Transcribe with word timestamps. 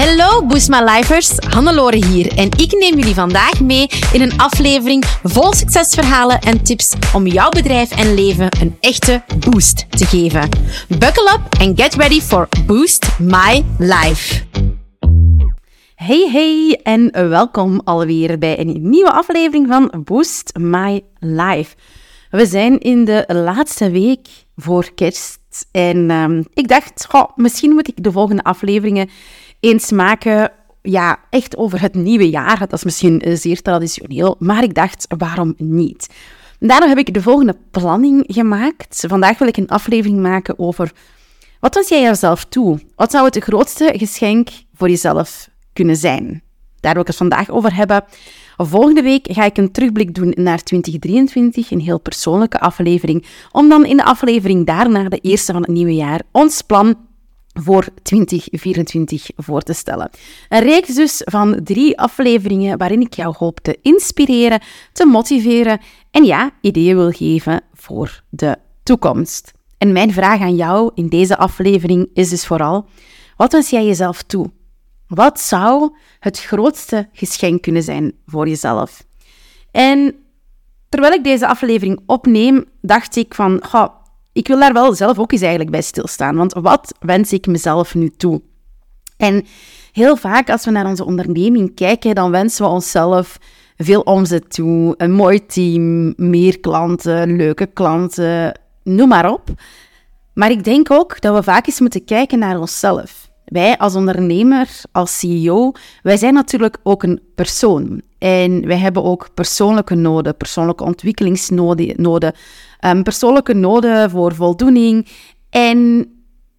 Hallo 0.00 0.46
Boost 0.46 0.68
My 0.68 0.80
Lifers, 0.80 1.38
Hannelore 1.38 2.06
hier 2.06 2.38
en 2.38 2.48
ik 2.56 2.72
neem 2.72 2.98
jullie 2.98 3.14
vandaag 3.14 3.60
mee 3.60 3.86
in 4.12 4.20
een 4.20 4.38
aflevering 4.38 5.04
vol 5.22 5.52
succesverhalen 5.52 6.38
en 6.38 6.62
tips 6.62 6.94
om 7.14 7.26
jouw 7.26 7.48
bedrijf 7.48 7.90
en 7.90 8.14
leven 8.14 8.48
een 8.60 8.76
echte 8.80 9.22
boost 9.38 9.86
te 9.90 10.06
geven. 10.06 10.48
Buckle 10.88 11.30
up 11.34 11.60
and 11.60 11.80
get 11.80 11.94
ready 11.94 12.20
for 12.20 12.48
Boost 12.66 13.18
My 13.18 13.64
Life. 13.78 14.42
Hey 15.94 16.28
hey 16.32 16.80
en 16.82 17.10
welkom 17.12 17.80
alweer 17.84 18.38
bij 18.38 18.58
een 18.58 18.90
nieuwe 18.90 19.12
aflevering 19.12 19.68
van 19.68 20.02
Boost 20.04 20.58
My 20.58 21.04
Life. 21.18 21.76
We 22.30 22.46
zijn 22.46 22.78
in 22.78 23.04
de 23.04 23.24
laatste 23.26 23.90
week 23.90 24.28
voor 24.56 24.90
kerst 24.94 25.38
en 25.72 26.10
ehm, 26.10 26.42
ik 26.54 26.68
dacht, 26.68 27.06
goh, 27.08 27.30
misschien 27.36 27.70
moet 27.70 27.88
ik 27.88 28.02
de 28.02 28.12
volgende 28.12 28.42
afleveringen 28.42 29.10
eens 29.60 29.90
maken, 29.90 30.52
ja, 30.82 31.18
echt 31.30 31.56
over 31.56 31.80
het 31.80 31.94
nieuwe 31.94 32.30
jaar. 32.30 32.58
Dat 32.58 32.72
is 32.72 32.84
misschien 32.84 33.22
zeer 33.36 33.62
traditioneel, 33.62 34.36
maar 34.38 34.62
ik 34.62 34.74
dacht, 34.74 35.06
waarom 35.18 35.54
niet? 35.56 36.06
Daarom 36.58 36.88
heb 36.88 36.98
ik 36.98 37.14
de 37.14 37.22
volgende 37.22 37.56
planning 37.70 38.24
gemaakt. 38.26 39.04
Vandaag 39.08 39.38
wil 39.38 39.48
ik 39.48 39.56
een 39.56 39.68
aflevering 39.68 40.18
maken 40.18 40.58
over 40.58 40.92
wat 41.60 41.74
was 41.74 41.88
jij 41.88 42.02
jezelf 42.02 42.44
toe? 42.44 42.78
Wat 42.96 43.10
zou 43.10 43.24
het 43.24 43.36
grootste 43.36 43.94
geschenk 43.96 44.48
voor 44.74 44.88
jezelf 44.88 45.48
kunnen 45.72 45.96
zijn? 45.96 46.42
Daar 46.80 46.92
wil 46.92 47.00
ik 47.00 47.06
het 47.06 47.16
vandaag 47.16 47.50
over 47.50 47.74
hebben. 47.74 48.04
Volgende 48.56 49.02
week 49.02 49.26
ga 49.30 49.44
ik 49.44 49.56
een 49.56 49.72
terugblik 49.72 50.14
doen 50.14 50.32
naar 50.36 50.62
2023, 50.62 51.70
een 51.70 51.80
heel 51.80 52.00
persoonlijke 52.00 52.60
aflevering, 52.60 53.26
om 53.52 53.68
dan 53.68 53.84
in 53.84 53.96
de 53.96 54.04
aflevering 54.04 54.66
daarna, 54.66 55.08
de 55.08 55.18
eerste 55.18 55.52
van 55.52 55.62
het 55.62 55.70
nieuwe 55.70 55.94
jaar, 55.94 56.22
ons 56.32 56.62
plan 56.62 56.96
voor 57.52 57.86
2024 58.02 59.30
voor 59.36 59.62
te 59.62 59.72
stellen. 59.72 60.10
Een 60.48 60.62
reeks 60.62 60.94
dus 60.94 61.22
van 61.24 61.60
drie 61.64 61.98
afleveringen 61.98 62.78
waarin 62.78 63.00
ik 63.00 63.14
jou 63.14 63.34
hoop 63.38 63.60
te 63.60 63.78
inspireren, 63.82 64.60
te 64.92 65.06
motiveren 65.06 65.80
en 66.10 66.24
ja, 66.24 66.50
ideeën 66.60 66.96
wil 66.96 67.10
geven 67.10 67.62
voor 67.74 68.22
de 68.28 68.58
toekomst. 68.82 69.52
En 69.78 69.92
mijn 69.92 70.12
vraag 70.12 70.40
aan 70.40 70.56
jou 70.56 70.90
in 70.94 71.08
deze 71.08 71.36
aflevering 71.36 72.08
is 72.14 72.28
dus 72.28 72.46
vooral: 72.46 72.86
wat 73.36 73.52
wens 73.52 73.70
jij 73.70 73.86
jezelf 73.86 74.22
toe? 74.22 74.50
Wat 75.06 75.40
zou 75.40 75.94
het 76.18 76.40
grootste 76.40 77.08
geschenk 77.12 77.62
kunnen 77.62 77.82
zijn 77.82 78.12
voor 78.26 78.48
jezelf? 78.48 79.04
En 79.70 80.14
terwijl 80.88 81.12
ik 81.12 81.24
deze 81.24 81.46
aflevering 81.46 82.00
opneem, 82.06 82.64
dacht 82.80 83.16
ik 83.16 83.34
van, 83.34 83.60
goh, 83.66 83.88
ik 84.32 84.48
wil 84.48 84.58
daar 84.58 84.72
wel 84.72 84.94
zelf 84.94 85.18
ook 85.18 85.32
eens 85.32 85.40
eigenlijk 85.40 85.70
bij 85.70 85.82
stilstaan. 85.82 86.36
Want 86.36 86.52
wat 86.52 86.94
wens 87.00 87.32
ik 87.32 87.46
mezelf 87.46 87.94
nu 87.94 88.10
toe? 88.10 88.42
En 89.16 89.44
heel 89.92 90.16
vaak 90.16 90.50
als 90.50 90.64
we 90.64 90.70
naar 90.70 90.86
onze 90.86 91.04
onderneming 91.04 91.74
kijken, 91.74 92.14
dan 92.14 92.30
wensen 92.30 92.64
we 92.64 92.70
onszelf 92.70 93.38
veel 93.76 94.00
omzet 94.00 94.54
toe, 94.54 94.94
een 94.96 95.12
mooi 95.12 95.46
team, 95.46 96.12
meer 96.16 96.60
klanten, 96.60 97.36
leuke 97.36 97.66
klanten, 97.66 98.60
noem 98.82 99.08
maar 99.08 99.32
op. 99.32 99.48
Maar 100.32 100.50
ik 100.50 100.64
denk 100.64 100.90
ook 100.90 101.20
dat 101.20 101.34
we 101.34 101.42
vaak 101.42 101.66
eens 101.66 101.80
moeten 101.80 102.04
kijken 102.04 102.38
naar 102.38 102.60
onszelf. 102.60 103.19
Wij 103.50 103.78
als 103.78 103.94
ondernemer, 103.94 104.68
als 104.92 105.18
CEO, 105.18 105.72
wij 106.02 106.16
zijn 106.16 106.34
natuurlijk 106.34 106.78
ook 106.82 107.02
een 107.02 107.20
persoon. 107.34 108.02
En 108.18 108.66
wij 108.66 108.78
hebben 108.78 109.04
ook 109.04 109.28
persoonlijke 109.34 109.94
noden, 109.94 110.36
persoonlijke 110.36 110.84
ontwikkelingsnoden, 110.84 112.34
um, 112.80 113.02
persoonlijke 113.02 113.54
noden 113.54 114.10
voor 114.10 114.34
voldoening. 114.34 115.08
En 115.50 116.10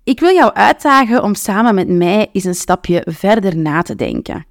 ik 0.03 0.19
wil 0.19 0.33
jou 0.33 0.53
uitdagen 0.53 1.23
om 1.23 1.35
samen 1.35 1.75
met 1.75 1.87
mij 1.87 2.29
eens 2.31 2.43
een 2.43 2.55
stapje 2.55 3.05
verder 3.09 3.57
na 3.57 3.81
te 3.81 3.95
denken. 3.95 4.45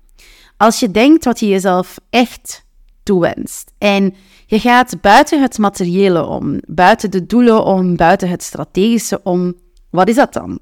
Als 0.57 0.81
je 0.81 0.91
denkt 0.91 1.25
wat 1.25 1.41
je 1.41 1.49
jezelf 1.49 1.99
echt 2.11 2.65
toewenst 3.03 3.73
en 3.79 4.15
je 4.47 4.59
gaat 4.59 5.01
buiten 5.01 5.43
het 5.43 5.59
materiële 5.59 6.27
om, 6.27 6.61
buiten 6.67 7.11
de 7.11 7.27
doelen 7.27 7.65
om, 7.65 7.97
buiten 7.97 8.29
het 8.29 8.43
strategische 8.43 9.21
om, 9.23 9.55
wat 9.91 10.09
is 10.09 10.15
dat 10.15 10.33
dan? 10.33 10.61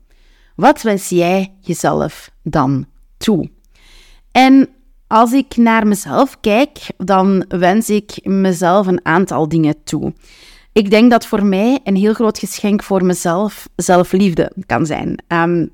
Wat 0.58 0.82
wens 0.82 1.08
jij 1.08 1.52
jezelf 1.60 2.30
dan 2.42 2.86
toe? 3.16 3.50
En 4.32 4.68
als 5.06 5.32
ik 5.32 5.56
naar 5.56 5.86
mezelf 5.86 6.40
kijk, 6.40 6.78
dan 6.96 7.44
wens 7.48 7.90
ik 7.90 8.18
mezelf 8.22 8.86
een 8.86 9.04
aantal 9.04 9.48
dingen 9.48 9.82
toe. 9.84 10.12
Ik 10.72 10.90
denk 10.90 11.10
dat 11.10 11.26
voor 11.26 11.44
mij 11.44 11.80
een 11.84 11.96
heel 11.96 12.14
groot 12.14 12.38
geschenk 12.38 12.82
voor 12.82 13.04
mezelf 13.04 13.68
zelfliefde 13.76 14.52
kan 14.66 14.86
zijn. 14.86 15.22
Ehm, 15.26 15.66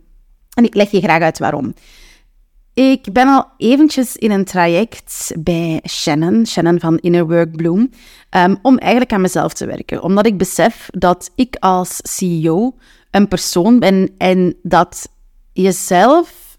en 0.55 0.65
ik 0.65 0.75
leg 0.75 0.91
je 0.91 1.01
graag 1.01 1.23
uit 1.23 1.39
waarom. 1.39 1.75
Ik 2.75 3.13
ben 3.13 3.29
al 3.29 3.47
eventjes 3.57 4.17
in 4.17 4.31
een 4.31 4.45
traject 4.45 5.33
bij 5.39 5.81
Shannon, 5.89 6.47
Shannon 6.47 6.81
van 6.81 6.99
Inner 6.99 7.27
Work 7.27 7.57
Bloom, 7.57 7.91
um, 8.31 8.59
om 8.63 8.79
eigenlijk 8.79 9.13
aan 9.13 9.21
mezelf 9.21 9.53
te 9.53 9.67
werken. 9.67 10.03
Omdat 10.03 10.27
ik 10.27 10.39
besef 10.39 10.89
dat 10.93 11.31
ik 11.35 11.57
als 11.59 11.99
CEO 12.03 12.75
een 13.15 13.29
persoon 13.29 13.79
ben 13.79 14.15
en 14.19 14.57
dat 14.63 15.09
jezelf, 15.53 16.59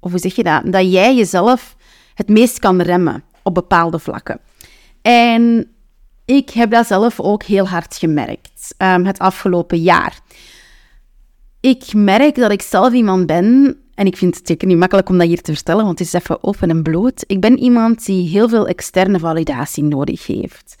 of 0.00 0.10
hoe 0.10 0.20
zeg 0.20 0.36
je 0.36 0.42
dat, 0.42 0.72
dat 0.72 0.92
jij 0.92 1.16
jezelf 1.16 1.76
het 2.14 2.28
meest 2.28 2.58
kan 2.58 2.80
remmen 2.80 3.24
op 3.42 3.54
bepaalde 3.54 3.98
vlakken. 3.98 4.40
En 5.02 5.70
ik 6.24 6.50
heb 6.50 6.70
dat 6.70 6.86
zelf 6.86 7.20
ook 7.20 7.42
heel 7.42 7.68
hard 7.68 7.96
gemerkt 7.96 8.74
um, 8.78 9.06
het 9.06 9.18
afgelopen 9.18 9.78
jaar. 9.78 10.20
Ik 11.60 11.94
merk 11.94 12.34
dat 12.34 12.50
ik 12.50 12.62
zelf 12.62 12.92
iemand 12.92 13.26
ben, 13.26 13.76
en 13.94 14.06
ik 14.06 14.16
vind 14.16 14.36
het 14.36 14.46
zeker 14.46 14.68
niet 14.68 14.78
makkelijk 14.78 15.08
om 15.08 15.18
dat 15.18 15.26
hier 15.26 15.42
te 15.42 15.54
vertellen, 15.54 15.84
want 15.84 15.98
het 15.98 16.08
is 16.08 16.12
even 16.12 16.44
open 16.44 16.70
en 16.70 16.82
bloot. 16.82 17.24
Ik 17.26 17.40
ben 17.40 17.58
iemand 17.58 18.04
die 18.06 18.28
heel 18.28 18.48
veel 18.48 18.66
externe 18.66 19.18
validatie 19.18 19.84
nodig 19.84 20.26
heeft. 20.26 20.76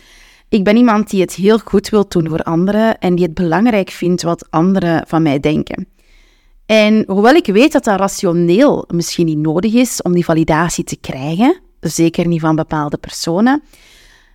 Ik 0.48 0.64
ben 0.64 0.76
iemand 0.76 1.10
die 1.10 1.20
het 1.20 1.34
heel 1.34 1.58
goed 1.58 1.88
wil 1.88 2.08
doen 2.08 2.28
voor 2.28 2.42
anderen 2.42 2.98
en 2.98 3.14
die 3.14 3.24
het 3.24 3.34
belangrijk 3.34 3.90
vindt 3.90 4.22
wat 4.22 4.46
anderen 4.50 5.06
van 5.06 5.22
mij 5.22 5.40
denken. 5.40 5.88
En 6.66 7.04
hoewel 7.06 7.34
ik 7.34 7.46
weet 7.46 7.72
dat 7.72 7.84
dat 7.84 7.98
rationeel 7.98 8.84
misschien 8.88 9.26
niet 9.26 9.38
nodig 9.38 9.72
is 9.72 10.02
om 10.02 10.12
die 10.12 10.24
validatie 10.24 10.84
te 10.84 10.96
krijgen, 10.96 11.60
zeker 11.80 12.26
niet 12.26 12.40
van 12.40 12.56
bepaalde 12.56 12.96
personen, 12.96 13.62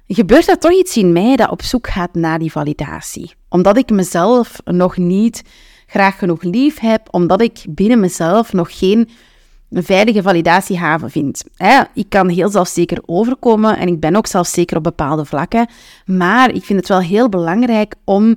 gebeurt 0.08 0.50
er 0.50 0.58
toch 0.58 0.72
iets 0.72 0.98
in 0.98 1.12
mij 1.12 1.36
dat 1.36 1.50
op 1.50 1.62
zoek 1.62 1.88
gaat 1.90 2.14
naar 2.14 2.40
die 2.40 2.52
validatie. 2.52 3.34
Omdat 3.50 3.78
ik 3.78 3.90
mezelf 3.90 4.62
nog 4.64 4.98
niet 4.98 5.44
graag 5.86 6.18
genoeg 6.18 6.44
lief 6.44 6.80
heb, 6.80 7.08
omdat 7.12 7.42
ik 7.42 7.66
binnen 7.70 8.00
mezelf 8.00 8.54
nog 8.54 8.78
geen 8.78 9.10
een 9.72 9.84
veilige 9.84 10.22
validatiehaven 10.22 11.12
vind. 11.12 11.44
Ik 11.94 12.10
kan 12.10 12.30
heel 12.30 12.50
zelfzeker 12.50 13.02
overkomen 13.06 13.78
en 13.78 13.88
ik 13.88 14.00
ben 14.00 14.16
ook 14.16 14.28
zelfzeker 14.28 14.78
op 14.78 14.84
bepaalde 14.84 15.26
vlakken, 15.26 15.68
maar 16.06 16.54
ik 16.54 16.64
vind 16.64 16.80
het 16.80 16.88
wel 16.88 17.00
heel 17.00 17.30
belangrijk 17.30 17.96
om 18.04 18.36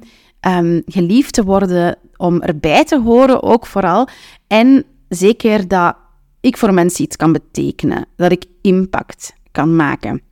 um, 0.48 0.82
geliefd 0.86 1.32
te 1.32 1.44
worden, 1.44 1.96
om 2.16 2.42
erbij 2.42 2.84
te 2.84 3.00
horen 3.00 3.42
ook 3.42 3.66
vooral. 3.66 4.08
En 4.46 4.84
zeker 5.08 5.68
dat 5.68 5.96
ik 6.40 6.56
voor 6.56 6.74
mensen 6.74 7.04
iets 7.04 7.16
kan 7.16 7.32
betekenen, 7.32 8.06
dat 8.16 8.32
ik 8.32 8.44
impact 8.62 9.34
kan 9.50 9.76
maken. 9.76 10.22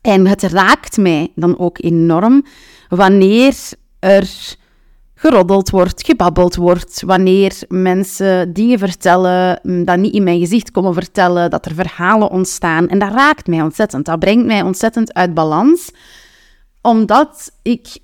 En 0.00 0.26
het 0.26 0.42
raakt 0.42 0.96
mij 0.96 1.32
dan 1.34 1.58
ook 1.58 1.82
enorm 1.82 2.44
wanneer 2.88 3.54
er 3.98 4.56
geroddeld 5.22 5.70
wordt, 5.70 6.04
gebabbeld 6.04 6.56
wordt, 6.56 7.02
wanneer 7.06 7.54
mensen 7.68 8.52
dingen 8.52 8.78
vertellen, 8.78 9.60
mm, 9.62 9.84
dat 9.84 9.96
niet 9.96 10.14
in 10.14 10.22
mijn 10.22 10.38
gezicht 10.38 10.70
komen 10.70 10.94
vertellen, 10.94 11.50
dat 11.50 11.66
er 11.66 11.74
verhalen 11.74 12.30
ontstaan. 12.30 12.88
En 12.88 12.98
dat 12.98 13.12
raakt 13.12 13.46
mij 13.46 13.62
ontzettend. 13.62 14.06
Dat 14.06 14.18
brengt 14.18 14.46
mij 14.46 14.62
ontzettend 14.62 15.14
uit 15.14 15.34
balans, 15.34 15.90
omdat 16.80 17.52
ik 17.62 17.98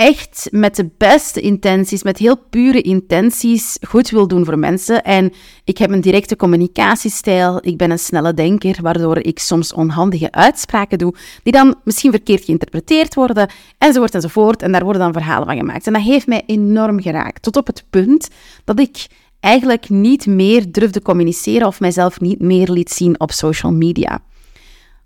echt 0.00 0.48
met 0.50 0.76
de 0.76 0.90
beste 0.98 1.40
intenties, 1.40 2.02
met 2.02 2.18
heel 2.18 2.36
pure 2.50 2.80
intenties, 2.80 3.78
goed 3.88 4.10
wil 4.10 4.28
doen 4.28 4.44
voor 4.44 4.58
mensen. 4.58 5.02
En 5.02 5.32
ik 5.64 5.78
heb 5.78 5.90
een 5.90 6.00
directe 6.00 6.36
communicatiestijl. 6.36 7.58
Ik 7.60 7.76
ben 7.76 7.90
een 7.90 7.98
snelle 7.98 8.34
denker, 8.34 8.78
waardoor 8.82 9.18
ik 9.18 9.38
soms 9.38 9.72
onhandige 9.72 10.32
uitspraken 10.32 10.98
doe, 10.98 11.14
die 11.42 11.52
dan 11.52 11.74
misschien 11.84 12.10
verkeerd 12.10 12.44
geïnterpreteerd 12.44 13.14
worden, 13.14 13.50
enzovoort 13.78 14.14
enzovoort. 14.14 14.62
En 14.62 14.72
daar 14.72 14.84
worden 14.84 15.02
dan 15.02 15.12
verhalen 15.12 15.46
van 15.46 15.56
gemaakt. 15.56 15.86
En 15.86 15.92
dat 15.92 16.02
heeft 16.02 16.26
mij 16.26 16.42
enorm 16.46 17.00
geraakt. 17.02 17.42
Tot 17.42 17.56
op 17.56 17.66
het 17.66 17.84
punt 17.90 18.28
dat 18.64 18.80
ik 18.80 19.06
eigenlijk 19.40 19.88
niet 19.88 20.26
meer 20.26 20.72
durfde 20.72 21.02
communiceren 21.02 21.66
of 21.66 21.80
mijzelf 21.80 22.20
niet 22.20 22.40
meer 22.40 22.70
liet 22.70 22.90
zien 22.90 23.20
op 23.20 23.32
social 23.32 23.72
media. 23.72 24.22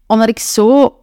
Omdat 0.07 0.29
ik 0.29 0.39
zo 0.39 0.97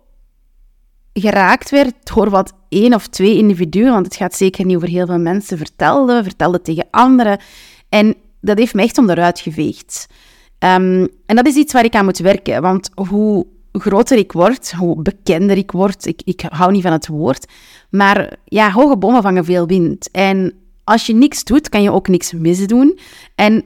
geraakt 1.13 1.69
werd 1.69 1.93
door 2.13 2.29
wat 2.29 2.53
één 2.69 2.93
of 2.93 3.07
twee 3.07 3.37
individuen, 3.37 3.91
want 3.91 4.05
het 4.05 4.15
gaat 4.15 4.35
zeker 4.35 4.65
niet 4.65 4.75
over 4.75 4.87
heel 4.87 5.05
veel 5.05 5.19
mensen, 5.19 5.57
vertelde, 5.57 6.23
vertelde 6.23 6.61
tegen 6.61 6.87
anderen. 6.91 7.39
En 7.89 8.15
dat 8.41 8.57
heeft 8.57 8.73
me 8.73 8.81
echt 8.81 8.97
onderuit 8.97 9.39
geveegd. 9.39 10.07
Um, 10.59 11.07
en 11.25 11.35
dat 11.35 11.47
is 11.47 11.55
iets 11.55 11.73
waar 11.73 11.85
ik 11.85 11.95
aan 11.95 12.05
moet 12.05 12.17
werken, 12.17 12.61
want 12.61 12.89
hoe 12.95 13.45
groter 13.71 14.17
ik 14.17 14.31
word, 14.31 14.71
hoe 14.71 15.01
bekender 15.01 15.57
ik 15.57 15.71
word, 15.71 16.05
ik, 16.05 16.21
ik 16.23 16.41
hou 16.49 16.71
niet 16.71 16.81
van 16.81 16.91
het 16.91 17.07
woord, 17.07 17.51
maar 17.89 18.37
ja, 18.45 18.71
hoge 18.71 18.97
bomen 18.97 19.21
vangen 19.21 19.45
veel 19.45 19.67
wind. 19.67 20.11
En 20.11 20.53
als 20.83 21.05
je 21.05 21.13
niks 21.13 21.43
doet, 21.43 21.69
kan 21.69 21.81
je 21.81 21.91
ook 21.91 22.07
niks 22.07 22.31
misdoen. 22.33 22.99
En 23.35 23.65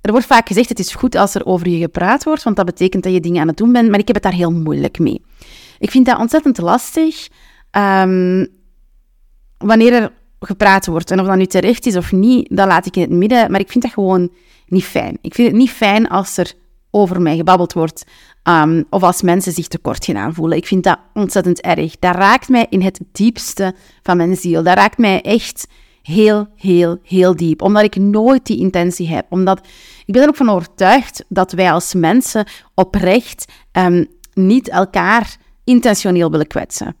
Er 0.00 0.10
wordt 0.14 0.26
vaak 0.26 0.46
gezegd, 0.48 0.68
het 0.68 0.78
is 0.78 0.94
goed 0.94 1.14
als 1.14 1.34
er 1.34 1.46
over 1.46 1.68
je 1.68 1.78
gepraat 1.78 2.24
wordt, 2.24 2.42
want 2.42 2.56
dat 2.56 2.66
betekent 2.66 3.02
dat 3.02 3.12
je 3.12 3.20
dingen 3.20 3.40
aan 3.40 3.48
het 3.48 3.56
doen 3.56 3.72
bent, 3.72 3.90
maar 3.90 3.98
ik 3.98 4.06
heb 4.06 4.16
het 4.16 4.24
daar 4.24 4.34
heel 4.34 4.52
moeilijk 4.52 4.98
mee. 4.98 5.22
Ik 5.78 5.90
vind 5.90 6.06
dat 6.06 6.18
ontzettend 6.18 6.58
lastig 6.58 7.28
um, 7.72 8.46
wanneer 9.58 9.92
er 9.92 10.12
gepraat 10.40 10.86
wordt. 10.86 11.10
En 11.10 11.20
of 11.20 11.26
dat 11.26 11.36
nu 11.36 11.46
terecht 11.46 11.86
is 11.86 11.96
of 11.96 12.12
niet, 12.12 12.56
dat 12.56 12.66
laat 12.66 12.86
ik 12.86 12.96
in 12.96 13.02
het 13.02 13.10
midden, 13.10 13.50
maar 13.50 13.60
ik 13.60 13.70
vind 13.70 13.84
dat 13.84 13.92
gewoon 13.92 14.30
niet 14.66 14.84
fijn. 14.84 15.18
Ik 15.20 15.34
vind 15.34 15.48
het 15.48 15.56
niet 15.56 15.70
fijn 15.70 16.08
als 16.08 16.36
er 16.36 16.52
over 16.90 17.20
mij 17.20 17.36
gebabbeld 17.36 17.72
wordt 17.72 18.04
um, 18.44 18.84
of 18.90 19.02
als 19.02 19.22
mensen 19.22 19.52
zich 19.52 19.68
tekort 19.68 20.04
gedaan 20.04 20.34
voelen. 20.34 20.56
Ik 20.56 20.66
vind 20.66 20.84
dat 20.84 20.98
ontzettend 21.14 21.60
erg. 21.60 21.98
Dat 21.98 22.14
raakt 22.14 22.48
mij 22.48 22.66
in 22.68 22.82
het 22.82 23.00
diepste 23.12 23.74
van 24.02 24.16
mijn 24.16 24.36
ziel. 24.36 24.62
Dat 24.62 24.76
raakt 24.76 24.98
mij 24.98 25.22
echt 25.22 25.66
heel, 26.02 26.48
heel, 26.56 26.98
heel 27.02 27.36
diep. 27.36 27.62
Omdat 27.62 27.82
ik 27.82 27.96
nooit 27.96 28.46
die 28.46 28.58
intentie 28.58 29.08
heb. 29.08 29.26
Omdat 29.28 29.66
ik 30.04 30.14
ben 30.14 30.22
er 30.22 30.28
ook 30.28 30.36
van 30.36 30.48
overtuigd 30.48 31.24
dat 31.28 31.52
wij 31.52 31.72
als 31.72 31.94
mensen 31.94 32.46
oprecht 32.74 33.52
um, 33.72 34.06
niet 34.34 34.68
elkaar 34.68 35.36
intentioneel 35.68 36.30
willen 36.30 36.46
kwetsen. 36.46 36.96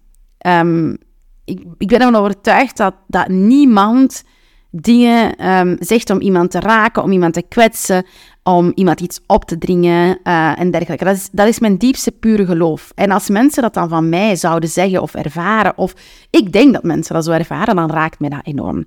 Um, 0.46 0.96
ik, 1.44 1.64
ik, 1.78 1.88
ben 1.88 1.98
ervan 1.98 2.20
overtuigd 2.20 2.76
dat, 2.76 2.94
dat 3.06 3.28
niemand 3.28 4.24
dingen 4.70 5.48
um, 5.48 5.76
zegt 5.78 6.10
om 6.10 6.20
iemand 6.20 6.50
te 6.50 6.60
raken, 6.60 7.02
om 7.02 7.12
iemand 7.12 7.34
te 7.34 7.42
kwetsen, 7.42 8.06
om 8.42 8.72
iemand 8.74 9.00
iets 9.00 9.20
op 9.26 9.44
te 9.44 9.58
dringen 9.58 10.18
uh, 10.24 10.60
en 10.60 10.70
dergelijke. 10.70 11.04
Dat 11.04 11.16
is, 11.16 11.28
dat 11.32 11.48
is 11.48 11.58
mijn 11.58 11.76
diepste 11.76 12.10
pure 12.10 12.46
geloof. 12.46 12.92
En 12.94 13.10
als 13.10 13.28
mensen 13.28 13.62
dat 13.62 13.74
dan 13.74 13.88
van 13.88 14.08
mij 14.08 14.36
zouden 14.36 14.68
zeggen 14.68 15.02
of 15.02 15.14
ervaren, 15.14 15.78
of 15.78 15.94
ik 16.30 16.52
denk 16.52 16.72
dat 16.72 16.82
mensen 16.82 17.14
dat 17.14 17.24
zo 17.24 17.30
ervaren, 17.30 17.76
dan 17.76 17.90
raakt 17.90 18.20
mij 18.20 18.28
dat 18.28 18.46
enorm. 18.46 18.84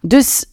Dus 0.00 0.44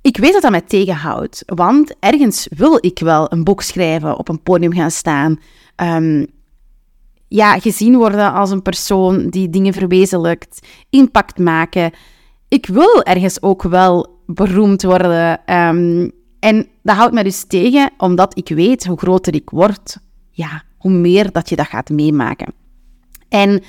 ik 0.00 0.16
weet 0.16 0.32
dat 0.32 0.42
dat 0.42 0.50
mij 0.50 0.60
tegenhoudt, 0.60 1.42
want 1.46 1.94
ergens 2.00 2.46
wil 2.56 2.78
ik 2.80 2.98
wel 2.98 3.32
een 3.32 3.44
boek 3.44 3.62
schrijven, 3.62 4.18
op 4.18 4.28
een 4.28 4.42
podium 4.42 4.72
gaan 4.72 4.90
staan, 4.90 5.40
um, 5.76 6.26
ja, 7.32 7.58
gezien 7.58 7.96
worden 7.96 8.32
als 8.32 8.50
een 8.50 8.62
persoon 8.62 9.28
die 9.28 9.50
dingen 9.50 9.72
verwezenlijkt, 9.72 10.66
impact 10.90 11.38
maken. 11.38 11.92
Ik 12.48 12.66
wil 12.66 13.02
ergens 13.02 13.42
ook 13.42 13.62
wel 13.62 14.22
beroemd 14.26 14.82
worden. 14.82 15.40
Um, 15.54 16.12
en 16.38 16.66
dat 16.82 16.96
houdt 16.96 17.14
mij 17.14 17.22
dus 17.22 17.44
tegen, 17.44 17.90
omdat 17.98 18.38
ik 18.38 18.48
weet 18.48 18.86
hoe 18.86 18.98
groter 18.98 19.34
ik 19.34 19.50
word, 19.50 19.96
ja, 20.30 20.62
hoe 20.78 20.92
meer 20.92 21.32
dat 21.32 21.48
je 21.48 21.56
dat 21.56 21.66
gaat 21.66 21.90
meemaken. 21.90 22.54
En 23.28 23.62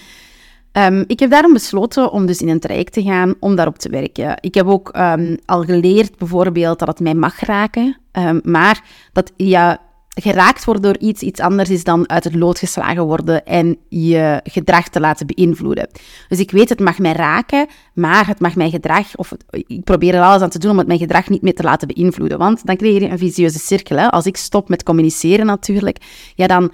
um, 0.71 1.03
ik 1.07 1.19
heb 1.19 1.29
daarom 1.29 1.53
besloten 1.53 2.11
om 2.11 2.25
dus 2.25 2.41
in 2.41 2.49
een 2.49 2.59
traject 2.59 2.93
te 2.93 3.03
gaan 3.03 3.33
om 3.39 3.55
daarop 3.55 3.77
te 3.77 3.89
werken. 3.89 4.37
Ik 4.39 4.53
heb 4.53 4.67
ook 4.67 4.97
um, 4.97 5.37
al 5.45 5.63
geleerd 5.63 6.17
bijvoorbeeld 6.17 6.79
dat 6.79 6.87
het 6.87 6.99
mij 6.99 7.15
mag 7.15 7.39
raken, 7.39 7.97
maar 8.43 8.83
dat 9.13 9.31
ja, 9.35 9.81
geraakt 10.15 10.65
worden 10.65 10.83
door 10.83 10.97
iets 10.97 11.21
iets 11.21 11.39
anders 11.39 11.69
is 11.69 11.83
dan 11.83 12.09
uit 12.09 12.23
het 12.23 12.35
lood 12.35 12.59
geslagen 12.59 13.03
worden 13.03 13.45
en 13.45 13.77
je 13.89 14.39
gedrag 14.43 14.89
te 14.89 14.99
laten 14.99 15.27
beïnvloeden. 15.27 15.89
Dus 16.27 16.39
ik 16.39 16.51
weet, 16.51 16.69
het 16.69 16.79
mag 16.79 16.99
mij 16.99 17.11
raken, 17.11 17.67
maar 17.93 18.27
het 18.27 18.39
mag 18.39 18.55
mijn 18.55 18.71
gedrag, 18.71 19.15
of 19.15 19.33
ik 19.49 19.83
probeer 19.83 20.15
er 20.15 20.21
alles 20.21 20.41
aan 20.41 20.49
te 20.49 20.59
doen 20.59 20.71
om 20.71 20.77
het 20.77 20.87
mijn 20.87 20.99
gedrag 20.99 21.29
niet 21.29 21.41
meer 21.41 21.55
te 21.55 21.63
laten 21.63 21.87
beïnvloeden. 21.87 22.37
Want 22.37 22.65
dan 22.65 22.77
creëer 22.77 23.01
je 23.01 23.09
een 23.09 23.17
visieuze 23.17 23.59
cirkel. 23.59 23.97
Hè? 23.97 24.11
Als 24.11 24.25
ik 24.25 24.37
stop 24.37 24.69
met 24.69 24.83
communiceren 24.83 25.45
natuurlijk, 25.45 25.97
ja, 26.35 26.47
dan 26.47 26.73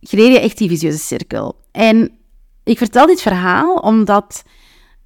creëer 0.00 0.30
je 0.30 0.40
echt 0.40 0.58
die 0.58 0.68
visieuze 0.68 0.98
cirkel. 0.98 1.56
En 1.72 2.10
ik 2.64 2.78
vertel 2.78 3.06
dit 3.06 3.22
verhaal 3.22 3.76
omdat 3.76 4.42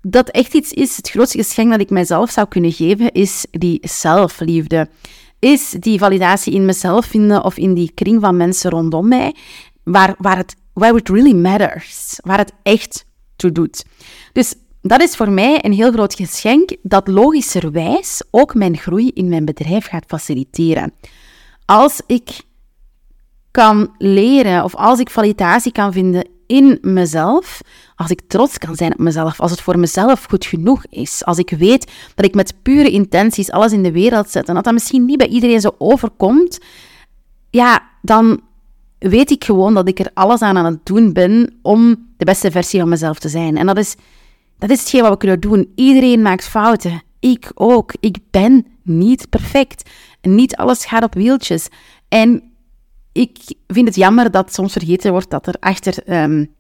dat 0.03 0.29
echt 0.29 0.55
iets 0.55 0.73
is, 0.73 0.97
het 0.97 1.11
grootste 1.11 1.39
geschenk 1.39 1.71
dat 1.71 1.81
ik 1.81 1.91
mijzelf 1.91 2.31
zou 2.31 2.49
kunnen 2.49 2.73
geven, 2.73 3.13
is 3.13 3.47
die 3.51 3.79
zelfliefde 3.83 4.89
is 5.39 5.71
die 5.71 5.99
validatie 5.99 6.53
in 6.53 6.65
mezelf 6.65 7.07
vinden 7.07 7.45
of 7.45 7.57
in 7.57 7.75
die 7.75 7.93
kring 7.95 8.21
van 8.21 8.37
mensen 8.37 8.71
rondom 8.71 9.09
mij, 9.09 9.35
waar, 9.83 10.15
waar 10.19 10.37
het 10.37 10.57
where 10.73 10.97
it 10.97 11.09
really 11.09 11.35
matters, 11.35 12.19
waar 12.23 12.39
het 12.39 12.53
echt 12.63 13.05
toe 13.37 13.53
doet. 13.53 13.85
Dus 14.33 14.55
dat 14.83 15.03
is 15.03 15.17
voor 15.17 15.31
mij 15.31 15.65
een 15.65 15.73
heel 15.73 15.93
groot 15.93 16.15
geschenk 16.15 16.77
dat 16.83 17.09
logischerwijs 17.09 18.23
ook 18.31 18.55
mijn 18.55 18.77
groei 18.77 19.11
in 19.15 19.29
mijn 19.29 19.45
bedrijf 19.45 19.87
gaat 19.87 20.05
faciliteren. 20.07 20.93
Als 21.65 22.01
ik 22.07 22.41
kan 23.51 23.95
leren 23.99 24.65
of 24.65 24.75
als 24.75 24.99
ik 24.99 25.11
validatie 25.11 25.73
kan 25.73 25.93
vinden 25.93 26.29
in 26.49 26.79
mezelf, 26.81 27.61
als 27.97 28.11
ik 28.11 28.21
trots 28.27 28.59
kan 28.59 28.75
zijn 28.75 28.93
op 28.93 28.99
mezelf, 28.99 29.41
als 29.41 29.51
het 29.51 29.61
voor 29.61 29.79
mezelf 29.79 30.25
goed 30.25 30.47
genoeg 30.47 30.87
is, 30.91 31.25
als 31.25 31.39
ik 31.39 31.51
weet 31.51 31.93
dat 32.15 32.25
ik 32.25 32.35
met 32.35 32.55
pure 32.63 32.91
intenties 32.91 33.51
alles 33.51 33.73
in 33.73 33.83
de 33.83 33.93
wereld 33.93 34.31
zet 34.31 34.49
en 34.49 34.55
dat 34.55 34.65
dat 34.65 34.73
misschien 34.73 35.05
niet 35.05 35.19
bij 35.19 35.29
iedereen 35.29 35.61
zo 35.61 35.75
overkomt, 35.79 36.59
ja, 37.51 37.83
dan 38.03 38.41
weet 38.99 39.31
ik 39.31 39.45
gewoon 39.45 39.75
dat 39.75 39.89
ik 39.89 39.99
er 39.99 40.11
alles 40.15 40.41
aan 40.41 40.57
aan 40.57 40.65
het 40.65 40.87
doen 40.87 41.13
ben 41.13 41.59
om 41.63 42.07
de 42.17 42.25
beste 42.25 42.51
versie 42.51 42.81
van 42.81 42.89
mezelf 42.89 43.19
te 43.19 43.29
zijn. 43.29 43.57
En 43.57 43.67
dat 43.67 43.79
is, 43.79 43.97
dat 44.59 44.71
is 44.71 44.81
hetgeen 44.81 45.03
wat 45.03 45.11
we 45.11 45.17
kunnen 45.17 45.41
doen. 45.41 45.73
Iedereen 45.75 46.23
maakt 46.23 46.49
fouten. 46.49 47.03
Ik 47.21 47.51
ook. 47.55 47.93
Ik 48.01 48.19
ben 48.31 48.67
niet 48.83 49.29
perfect. 49.29 49.91
Niet 50.23 50.57
alles 50.57 50.85
gaat 50.85 51.03
op 51.03 51.15
wieltjes. 51.15 51.69
En 52.09 52.43
ik 53.19 53.39
vind 53.67 53.87
het 53.87 53.97
jammer 53.97 54.31
dat 54.31 54.55
soms 54.55 54.73
vergeten 54.73 55.11
wordt 55.11 55.31
dat 55.31 55.47
er 55.47 55.55
achter, 55.61 56.23
um, 56.23 56.55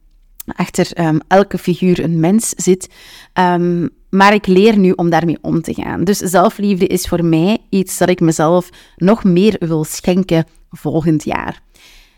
achter 0.46 1.06
um, 1.06 1.20
elke 1.28 1.58
figuur 1.58 2.04
een 2.04 2.20
mens 2.20 2.48
zit. 2.48 2.88
Um, 3.34 3.90
maar 4.10 4.34
ik 4.34 4.46
leer 4.46 4.78
nu 4.78 4.90
om 4.90 5.10
daarmee 5.10 5.38
om 5.40 5.62
te 5.62 5.74
gaan. 5.74 6.04
Dus 6.04 6.18
zelfliefde 6.18 6.86
is 6.86 7.06
voor 7.06 7.24
mij 7.24 7.58
iets 7.70 7.98
dat 7.98 8.08
ik 8.08 8.20
mezelf 8.20 8.68
nog 8.96 9.24
meer 9.24 9.56
wil 9.58 9.84
schenken 9.84 10.46
volgend 10.70 11.24
jaar. 11.24 11.60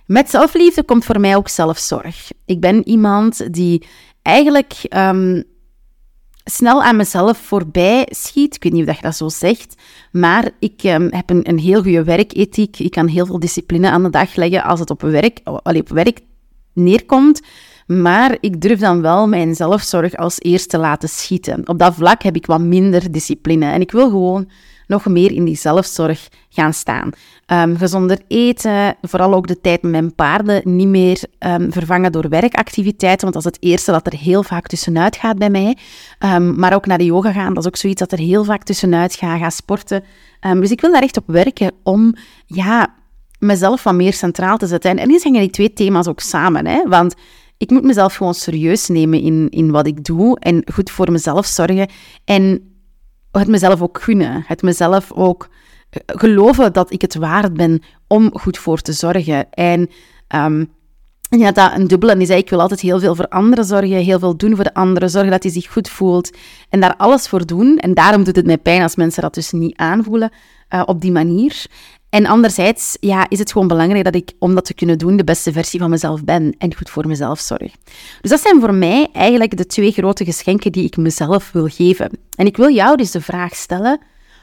Met 0.07 0.31
zelfliefde 0.31 0.83
komt 0.83 1.05
voor 1.05 1.21
mij 1.21 1.37
ook 1.37 1.49
zelfzorg. 1.49 2.31
Ik 2.45 2.61
ben 2.61 2.89
iemand 2.89 3.55
die 3.55 3.87
eigenlijk 4.23 4.75
snel 6.51 6.83
aan 6.83 6.97
mezelf 6.97 7.39
voorbij 7.39 8.07
schiet. 8.11 8.55
Ik 8.55 8.63
weet 8.63 8.73
niet 8.73 8.89
of 8.89 8.97
je 8.97 9.03
dat 9.03 9.17
zo 9.17 9.29
zegt, 9.29 9.75
maar 10.13 10.51
ik 10.59 10.83
um, 10.85 11.09
heb 11.11 11.31
een, 11.31 11.49
een, 11.49 11.59
heel 11.59 11.83
goede 11.83 12.05
werkethiek. 12.05 12.79
Ik 12.79 12.91
kan 12.91 13.07
heel 13.07 13.27
veel 13.27 13.39
discipline 13.39 13.91
aan 13.91 14.03
de 14.03 14.11
dag 14.11 14.35
leggen 14.35 14.63
als 14.63 14.81
het 14.81 14.91
op 14.91 15.03
werk, 15.03 15.41
allee, 15.45 15.81
op 15.81 15.89
werk 15.89 16.21
neerkomt. 16.73 17.41
Maar 17.87 18.37
ik 18.41 18.61
durf 18.61 18.79
dan 18.79 19.01
wel 19.01 19.29
mijn 19.29 19.55
zelfzorg 19.55 20.17
als 20.17 20.41
eerste 20.41 20.79
laten 20.79 21.09
schieten. 21.09 21.69
Op 21.69 21.79
dat 21.79 21.95
vlak 21.95 22.23
heb 22.23 22.37
ik 22.37 22.47
wat 22.47 22.61
minder 22.61 23.13
discipline. 23.13 23.73
En 23.73 23.81
ik 23.81 23.91
wil 23.91 24.09
gewoon 24.09 24.49
nog 24.91 25.07
meer 25.07 25.33
in 25.33 25.45
die 25.45 25.57
zelfzorg 25.57 26.29
gaan 26.49 26.73
staan. 26.73 27.11
Um, 27.47 27.77
gezonder 27.77 28.19
eten, 28.29 28.97
vooral 29.03 29.35
ook 29.35 29.47
de 29.47 29.61
tijd 29.61 29.83
met 29.83 29.91
mijn 29.91 30.15
paarden, 30.15 30.77
niet 30.77 30.89
meer 30.89 31.23
um, 31.39 31.73
vervangen 31.73 32.13
door 32.13 32.29
werkactiviteiten, 32.29 33.31
want 33.31 33.35
dat 33.35 33.53
is 33.53 33.59
het 33.59 33.71
eerste 33.71 33.93
dat 33.93 34.07
er 34.07 34.19
heel 34.19 34.43
vaak 34.43 34.67
tussenuit 34.67 35.17
gaat 35.17 35.39
bij 35.39 35.51
mij. 35.51 35.77
Um, 36.19 36.59
maar 36.59 36.75
ook 36.75 36.87
naar 36.87 36.99
de 36.99 37.05
yoga 37.05 37.33
gaan, 37.33 37.55
dat 37.55 37.63
is 37.63 37.69
ook 37.69 37.77
zoiets 37.77 38.01
dat 38.01 38.13
er 38.13 38.19
heel 38.19 38.45
vaak 38.45 38.63
tussenuit 38.63 39.15
gaat, 39.15 39.39
gaan 39.39 39.51
sporten. 39.51 40.05
dus 40.41 40.71
ik 40.71 40.81
wil 40.81 40.93
daar 40.93 41.03
echt 41.03 41.17
op 41.17 41.27
werken 41.27 41.73
om, 41.83 42.15
ja, 42.47 42.95
mezelf 43.39 43.83
wat 43.83 43.95
meer 43.95 44.13
centraal 44.13 44.57
te 44.57 44.67
zetten. 44.67 44.91
En 44.91 44.99
ergens 44.99 45.23
hangen 45.23 45.41
die 45.41 45.51
twee 45.51 45.73
thema's 45.73 46.07
ook 46.07 46.21
samen, 46.21 46.67
hè, 46.67 46.83
want 46.89 47.15
ik 47.61 47.71
moet 47.71 47.83
mezelf 47.85 48.15
gewoon 48.15 48.35
serieus 48.35 48.89
nemen 48.89 49.21
in, 49.21 49.49
in 49.51 49.71
wat 49.71 49.87
ik 49.87 50.05
doe 50.05 50.39
en 50.39 50.63
goed 50.73 50.91
voor 50.91 51.13
mezelf 51.13 51.47
zorgen. 51.47 51.89
En 52.25 52.71
het 53.33 53.49
mezelf 53.49 53.83
ook 53.83 54.03
gunnen. 54.03 54.45
Het 54.47 54.63
mezelf 54.63 55.13
ook 55.13 55.49
eh, 55.91 56.01
geloven 56.07 56.73
dat 56.73 56.93
ik 56.93 57.01
het 57.01 57.15
waard 57.15 57.55
ben 57.55 57.83
om 58.07 58.31
goed 58.39 58.59
voor 58.59 58.81
te 58.81 58.93
zorgen. 58.93 59.51
En 59.51 59.91
um, 60.35 60.71
ja, 61.39 61.53
dat 61.53 61.73
een 61.75 61.87
dubbele 61.87 62.17
is. 62.17 62.29
Ik 62.29 62.51
wil 62.51 62.61
altijd 62.61 62.81
heel 62.81 63.01
veel 63.01 63.15
voor 63.15 63.29
anderen 63.29 63.65
zorgen, 63.65 63.97
heel 63.97 64.19
veel 64.19 64.37
doen 64.37 64.55
voor 64.55 64.65
de 64.65 64.75
anderen, 64.75 65.11
zorgen 65.11 65.31
dat 65.31 65.43
hij 65.43 65.53
zich 65.53 65.73
goed 65.73 65.89
voelt 65.89 66.37
en 66.69 66.81
daar 66.81 66.97
alles 66.97 67.29
voor 67.29 67.47
doen. 67.47 67.79
En 67.79 67.95
daarom 67.95 68.25
doet 68.25 68.37
het 68.37 68.47
mij 68.47 68.59
pijn 68.59 68.83
als 68.83 68.97
mensen 68.97 69.23
dat 69.23 69.35
dus 69.35 69.53
niet 69.53 69.77
aanvoelen 69.77 70.31
uh, 70.71 70.83
op 70.87 71.01
die 71.01 71.13
manier. 71.13 71.67
En 72.11 72.27
anderzijds 72.27 72.97
ja, 73.01 73.27
is 73.29 73.39
het 73.39 73.53
gewoon 73.53 73.69
belangrijk 73.69 74.05
dat 74.05 74.15
ik, 74.15 74.33
om 74.39 74.55
dat 74.55 74.65
te 74.65 74.75
kunnen 74.75 74.99
doen, 74.99 75.17
de 75.17 75.25
beste 75.25 75.53
versie 75.53 75.81
van 75.81 75.91
mezelf 75.91 76.25
ben 76.25 76.55
en 76.59 76.77
goed 76.77 76.91
voor 76.91 77.07
mezelf 77.07 77.41
zorg. 77.41 77.73
Dus 78.21 78.31
dat 78.31 78.41
zijn 78.41 78.61
voor 78.61 78.75
mij 78.75 79.09
eigenlijk 79.13 79.57
de 79.57 79.67
twee 79.67 79.93
grote 79.93 80.25
geschenken 80.25 80.73
die 80.73 80.85
ik 80.85 80.97
mezelf 80.97 81.53
wil 81.53 81.67
geven. 81.67 82.19
En 82.35 82.47
ik 82.47 82.57
wil 82.57 82.71
jou 82.71 82.97
dus 82.97 83.11
de 83.11 83.21
vraag 83.21 83.55
stellen, 83.55 84.01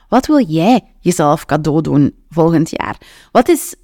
wat 0.10 0.26
wil 0.26 0.46
jij 0.46 0.82
jezelf 1.00 1.46
cadeau 1.46 1.82
doen 1.82 2.16
volgend 2.30 2.70
jaar? 2.70 2.98
Wat 3.32 3.50
is, 3.50 3.76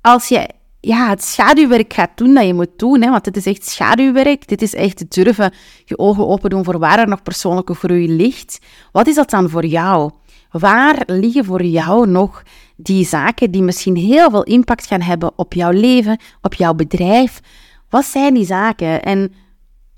als 0.00 0.28
je 0.28 0.48
ja, 0.80 1.08
het 1.08 1.24
schaduwwerk 1.24 1.92
gaat 1.92 2.16
doen 2.16 2.34
dat 2.34 2.46
je 2.46 2.54
moet 2.54 2.78
doen, 2.78 3.02
hè, 3.02 3.10
want 3.10 3.24
dit 3.24 3.36
is 3.36 3.46
echt 3.46 3.66
schaduwwerk, 3.66 4.48
dit 4.48 4.62
is 4.62 4.74
echt 4.74 5.14
durven 5.14 5.52
je 5.84 5.98
ogen 5.98 6.26
open 6.26 6.50
doen 6.50 6.64
voor 6.64 6.78
waar 6.78 6.98
er 6.98 7.08
nog 7.08 7.22
persoonlijke 7.22 7.74
groei 7.74 8.12
ligt. 8.12 8.58
Wat 8.92 9.06
is 9.06 9.14
dat 9.14 9.30
dan 9.30 9.50
voor 9.50 9.66
jou? 9.66 10.10
Waar 10.50 11.02
liggen 11.06 11.44
voor 11.44 11.64
jou 11.64 12.06
nog 12.06 12.42
die 12.76 13.04
zaken 13.04 13.50
die 13.50 13.62
misschien 13.62 13.96
heel 13.96 14.30
veel 14.30 14.42
impact 14.42 14.86
gaan 14.86 15.00
hebben 15.00 15.38
op 15.38 15.54
jouw 15.54 15.70
leven, 15.70 16.20
op 16.42 16.54
jouw 16.54 16.74
bedrijf? 16.74 17.40
Wat 17.88 18.04
zijn 18.04 18.34
die 18.34 18.46
zaken 18.46 19.02
en 19.02 19.32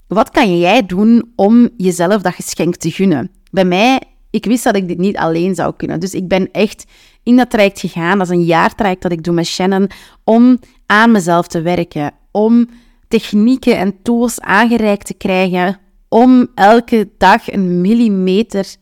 wat 0.07 0.31
kan 0.31 0.59
jij 0.59 0.87
doen 0.87 1.33
om 1.37 1.69
jezelf 1.77 2.23
dat 2.23 2.35
geschenk 2.35 2.77
te 2.77 2.91
gunnen? 2.91 3.31
Bij 3.51 3.65
mij, 3.65 4.03
ik 4.31 4.45
wist 4.45 4.65
dat 4.65 4.77
ik 4.77 4.89
dit 4.89 4.99
niet 4.99 5.17
alleen 5.17 5.55
zou 5.55 5.75
kunnen. 5.77 6.01
Dus 6.01 6.15
ik 6.15 6.29
ben 6.29 6.51
echt 6.53 6.85
in 7.23 7.37
dat 7.37 7.51
traject 7.51 7.81
gegaan. 7.81 8.19
Dat 8.19 8.27
is 8.27 8.37
een 8.37 8.45
jaartraject 8.45 9.03
dat 9.03 9.13
ik 9.13 9.25
doe 9.25 9.35
met 9.35 9.47
Shannon 9.47 9.91
om 10.25 10.59
aan 10.87 11.11
mezelf 11.11 11.47
te 11.47 11.61
werken. 11.63 12.13
Om 12.31 12.69
technieken 13.09 13.79
en 13.79 14.03
tools 14.03 14.41
aangereikt 14.41 15.07
te 15.07 15.15
krijgen 15.15 15.79
om 16.09 16.47
elke 16.55 17.09
dag 17.19 17.53
een 17.53 17.81
millimeter 17.81 18.77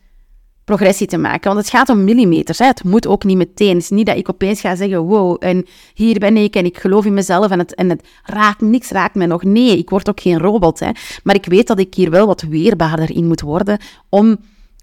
progressie 0.67 1.07
te 1.07 1.17
maken. 1.17 1.53
Want 1.53 1.59
het 1.59 1.75
gaat 1.75 1.89
om 1.89 2.05
millimeters. 2.05 2.59
Hè. 2.59 2.67
Het 2.67 2.85
moet 2.85 3.07
ook 3.07 3.25
niet 3.25 3.37
meteen. 3.37 3.75
Het 3.75 3.83
is 3.83 3.91
niet 3.91 4.07
dat 4.07 4.17
ik 4.17 4.29
opeens 4.29 4.61
ga 4.61 4.75
zeggen, 4.75 5.01
wow, 5.01 5.37
en 5.39 5.67
hier 5.95 6.19
ben 6.19 6.37
ik 6.37 6.57
en 6.57 6.65
ik 6.65 6.79
geloof 6.79 7.05
in 7.05 7.15
mezelf 7.15 7.51
en 7.51 7.59
het, 7.59 7.75
en 7.75 7.89
het 7.91 8.07
raakt, 8.23 8.61
niks 8.61 8.91
raakt 8.91 9.15
me 9.15 9.27
nog. 9.27 9.43
Nee, 9.43 9.79
ik 9.79 9.91
word 9.91 10.09
ook 10.09 10.21
geen 10.21 10.39
robot. 10.39 10.79
Hè. 10.79 10.91
Maar 11.23 11.35
ik 11.35 11.47
weet 11.47 11.67
dat 11.67 11.79
ik 11.79 11.95
hier 11.95 12.11
wel 12.11 12.27
wat 12.27 12.43
weerbaarder 12.43 13.11
in 13.11 13.27
moet 13.27 13.41
worden 13.41 13.79
om, 14.09 14.37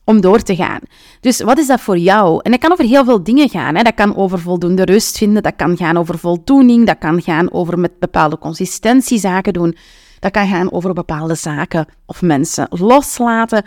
om 0.03 0.21
door 0.21 0.41
te 0.41 0.55
gaan. 0.55 0.79
Dus 1.19 1.41
wat 1.41 1.57
is 1.57 1.67
dat 1.67 1.81
voor 1.81 1.97
jou? 1.97 2.39
En 2.43 2.51
dat 2.51 2.59
kan 2.59 2.71
over 2.71 2.85
heel 2.85 3.05
veel 3.05 3.23
dingen 3.23 3.49
gaan. 3.49 3.75
Hè. 3.75 3.83
Dat 3.83 3.95
kan 3.95 4.15
over 4.15 4.39
voldoende 4.39 4.83
rust 4.85 5.17
vinden, 5.17 5.43
dat 5.43 5.55
kan 5.55 5.77
gaan 5.77 5.97
over 5.97 6.17
voldoening, 6.17 6.87
dat 6.87 6.97
kan 6.97 7.21
gaan 7.21 7.51
over 7.51 7.79
met 7.79 7.99
bepaalde 7.99 8.37
consistentie 8.37 9.19
zaken 9.19 9.53
doen. 9.53 9.75
Dat 10.19 10.31
kan 10.31 10.47
gaan 10.47 10.71
over 10.71 10.93
bepaalde 10.93 11.35
zaken 11.35 11.85
of 12.05 12.21
mensen 12.21 12.67
loslaten. 12.69 13.65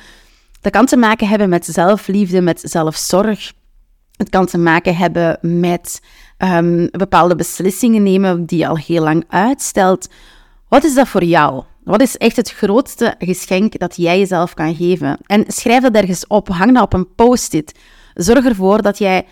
Dat 0.66 0.74
kan 0.74 0.86
te 0.86 0.96
maken 0.96 1.28
hebben 1.28 1.48
met 1.48 1.66
zelfliefde, 1.66 2.40
met 2.40 2.60
zelfzorg. 2.64 3.52
Het 4.16 4.28
kan 4.28 4.46
te 4.46 4.58
maken 4.58 4.96
hebben 4.96 5.38
met 5.40 6.00
um, 6.38 6.88
bepaalde 6.90 7.36
beslissingen 7.36 8.02
nemen 8.02 8.46
die 8.46 8.58
je 8.58 8.66
al 8.66 8.76
heel 8.76 9.02
lang 9.02 9.24
uitstelt. 9.28 10.08
Wat 10.68 10.84
is 10.84 10.94
dat 10.94 11.08
voor 11.08 11.24
jou? 11.24 11.64
Wat 11.84 12.00
is 12.00 12.16
echt 12.16 12.36
het 12.36 12.50
grootste 12.50 13.14
geschenk 13.18 13.78
dat 13.78 13.96
jij 13.96 14.18
jezelf 14.18 14.54
kan 14.54 14.74
geven? 14.74 15.18
En 15.26 15.44
schrijf 15.46 15.82
dat 15.82 15.94
ergens 15.94 16.26
op, 16.26 16.48
hang 16.48 16.74
dat 16.74 16.82
op 16.82 16.92
een 16.92 17.14
post-it. 17.14 17.74
Zorg 18.14 18.44
ervoor 18.44 18.82
dat 18.82 18.98
jij 18.98 19.26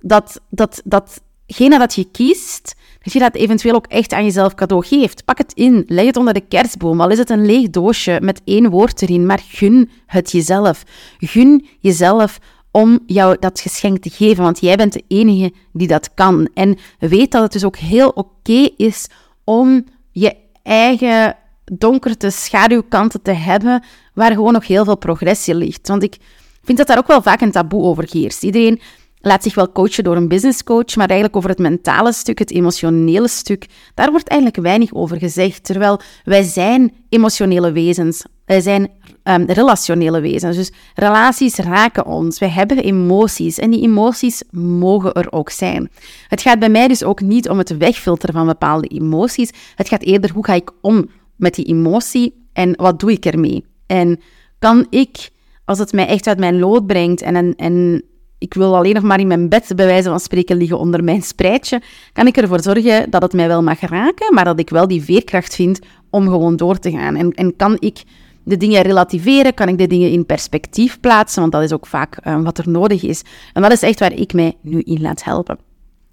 dat, 0.00 0.40
dat, 0.48 0.82
datgene 0.84 1.78
dat 1.78 1.94
je 1.94 2.10
kiest, 2.10 2.74
dat 3.02 3.12
je 3.12 3.18
dat 3.18 3.34
eventueel 3.34 3.74
ook 3.74 3.86
echt 3.86 4.12
aan 4.12 4.24
jezelf 4.24 4.54
cadeau 4.54 4.84
geeft. 4.86 5.24
Pak 5.24 5.38
het 5.38 5.52
in, 5.54 5.84
leg 5.86 6.06
het 6.06 6.16
onder 6.16 6.34
de 6.34 6.40
kerstboom, 6.40 7.00
al 7.00 7.10
is 7.10 7.18
het 7.18 7.30
een 7.30 7.46
leeg 7.46 7.70
doosje 7.70 8.18
met 8.22 8.40
één 8.44 8.70
woord 8.70 9.02
erin, 9.02 9.26
maar 9.26 9.40
gun 9.48 9.90
het 10.06 10.30
jezelf. 10.30 10.82
Gun 11.18 11.66
jezelf 11.78 12.38
om 12.70 12.98
jou 13.06 13.36
dat 13.40 13.60
geschenk 13.60 13.98
te 13.98 14.10
geven, 14.10 14.42
want 14.42 14.60
jij 14.60 14.76
bent 14.76 14.92
de 14.92 15.04
enige 15.08 15.52
die 15.72 15.86
dat 15.86 16.14
kan. 16.14 16.48
En 16.54 16.78
weet 16.98 17.30
dat 17.30 17.42
het 17.42 17.52
dus 17.52 17.64
ook 17.64 17.76
heel 17.76 18.08
oké 18.08 18.68
is 18.76 19.06
om 19.44 19.84
je 20.10 20.36
eigen 20.62 21.36
donkerte 21.64 22.30
schaduwkanten 22.30 23.22
te 23.22 23.32
hebben, 23.32 23.82
waar 24.14 24.32
gewoon 24.32 24.52
nog 24.52 24.66
heel 24.66 24.84
veel 24.84 24.96
progressie 24.96 25.54
ligt. 25.54 25.88
Want 25.88 26.02
ik 26.02 26.16
vind 26.62 26.78
dat 26.78 26.86
daar 26.86 26.98
ook 26.98 27.06
wel 27.06 27.22
vaak 27.22 27.40
een 27.40 27.50
taboe 27.50 27.82
over 27.82 28.08
heerst. 28.10 28.42
Iedereen 28.42 28.80
laat 29.20 29.42
zich 29.42 29.54
wel 29.54 29.72
coachen 29.72 30.04
door 30.04 30.16
een 30.16 30.28
business 30.28 30.64
coach, 30.64 30.96
maar 30.96 31.06
eigenlijk 31.06 31.36
over 31.36 31.50
het 31.50 31.58
mentale 31.58 32.12
stuk, 32.12 32.38
het 32.38 32.50
emotionele 32.50 33.28
stuk, 33.28 33.66
daar 33.94 34.10
wordt 34.10 34.28
eigenlijk 34.28 34.62
weinig 34.62 34.94
over 34.94 35.18
gezegd. 35.18 35.64
Terwijl 35.64 36.00
wij 36.24 36.42
zijn 36.42 36.92
emotionele 37.08 37.72
wezens, 37.72 38.24
wij 38.44 38.60
zijn 38.60 38.90
um, 39.24 39.44
relationele 39.44 40.20
wezens. 40.20 40.56
Dus 40.56 40.72
relaties 40.94 41.56
raken 41.56 42.06
ons, 42.06 42.38
wij 42.38 42.48
hebben 42.48 42.78
emoties 42.78 43.58
en 43.58 43.70
die 43.70 43.82
emoties 43.82 44.42
mogen 44.50 45.12
er 45.12 45.32
ook 45.32 45.50
zijn. 45.50 45.90
Het 46.28 46.40
gaat 46.40 46.58
bij 46.58 46.70
mij 46.70 46.88
dus 46.88 47.04
ook 47.04 47.20
niet 47.20 47.48
om 47.48 47.58
het 47.58 47.76
wegfilteren 47.76 48.34
van 48.34 48.46
bepaalde 48.46 48.88
emoties, 48.88 49.50
het 49.74 49.88
gaat 49.88 50.02
eerder 50.02 50.30
hoe 50.30 50.44
ga 50.44 50.54
ik 50.54 50.70
om 50.80 51.10
met 51.36 51.54
die 51.54 51.64
emotie 51.64 52.48
en 52.52 52.76
wat 52.76 53.00
doe 53.00 53.12
ik 53.12 53.24
ermee? 53.24 53.64
En 53.86 54.20
kan 54.58 54.86
ik, 54.90 55.30
als 55.64 55.78
het 55.78 55.92
mij 55.92 56.06
echt 56.06 56.26
uit 56.26 56.38
mijn 56.38 56.58
lood 56.58 56.86
brengt 56.86 57.22
en, 57.22 57.56
en 57.56 58.02
ik 58.40 58.54
wil 58.54 58.76
alleen 58.76 58.94
nog 58.94 59.02
maar 59.02 59.20
in 59.20 59.26
mijn 59.26 59.48
bed, 59.48 59.72
bij 59.76 59.86
wijze 59.86 60.08
van 60.08 60.20
spreken, 60.20 60.56
liggen 60.56 60.78
onder 60.78 61.04
mijn 61.04 61.22
spreidje, 61.22 61.82
kan 62.12 62.26
ik 62.26 62.36
ervoor 62.36 62.62
zorgen 62.62 63.10
dat 63.10 63.22
het 63.22 63.32
mij 63.32 63.48
wel 63.48 63.62
mag 63.62 63.80
raken, 63.80 64.34
maar 64.34 64.44
dat 64.44 64.58
ik 64.58 64.70
wel 64.70 64.88
die 64.88 65.02
veerkracht 65.02 65.54
vind 65.54 65.78
om 66.10 66.28
gewoon 66.28 66.56
door 66.56 66.78
te 66.78 66.90
gaan. 66.90 67.16
En, 67.16 67.32
en 67.32 67.56
kan 67.56 67.76
ik 67.78 68.02
de 68.44 68.56
dingen 68.56 68.82
relativeren, 68.82 69.54
kan 69.54 69.68
ik 69.68 69.78
de 69.78 69.86
dingen 69.86 70.10
in 70.10 70.26
perspectief 70.26 71.00
plaatsen, 71.00 71.40
want 71.40 71.52
dat 71.52 71.62
is 71.62 71.72
ook 71.72 71.86
vaak 71.86 72.26
uh, 72.26 72.42
wat 72.42 72.58
er 72.58 72.68
nodig 72.68 73.02
is. 73.02 73.22
En 73.52 73.62
dat 73.62 73.72
is 73.72 73.82
echt 73.82 73.98
waar 73.98 74.12
ik 74.12 74.32
mij 74.32 74.56
nu 74.60 74.80
in 74.80 75.00
laat 75.00 75.24
helpen. 75.24 75.69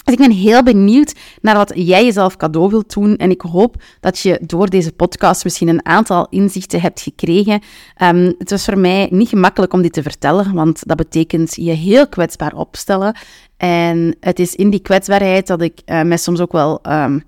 Dus 0.08 0.16
ik 0.16 0.28
ben 0.28 0.38
heel 0.38 0.64
benieuwd 0.64 1.14
naar 1.42 1.56
wat 1.56 1.72
jij 1.76 2.06
jezelf 2.06 2.38
cadeau 2.38 2.70
wilt 2.70 2.94
doen. 2.94 3.16
En 3.16 3.30
ik 3.30 3.42
hoop 3.42 3.76
dat 4.00 4.20
je 4.20 4.40
door 4.42 4.70
deze 4.70 4.92
podcast 4.92 5.44
misschien 5.44 5.68
een 5.68 5.86
aantal 5.86 6.28
inzichten 6.30 6.82
hebt 6.82 7.02
gekregen. 7.02 7.62
Um, 8.02 8.36
het 8.38 8.50
was 8.50 8.66
voor 8.66 8.78
mij 8.78 9.08
niet 9.12 9.30
gemakkelijk 9.30 9.74
om 9.74 9.82
dit 9.82 9.94
te 9.94 10.02
vertellen, 10.02 10.54
want 10.54 10.88
dat 10.88 10.98
betekent 10.98 11.56
je 11.56 11.72
heel 11.72 12.08
kwetsbaar 12.08 12.54
opstellen. 12.54 13.16
En 13.58 14.16
het 14.20 14.40
is 14.40 14.56
in 14.56 14.70
die 14.70 14.80
kwetsbaarheid 14.80 15.48
dat 15.48 15.62
ik 15.62 15.82
uh, 15.86 16.02
mij 16.02 16.18
soms 16.18 16.40
ook 16.40 16.52
wel 16.52 16.80
um, 16.90 17.24